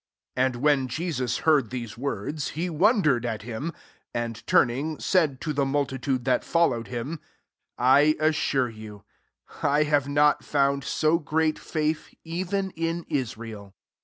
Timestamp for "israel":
13.09-13.75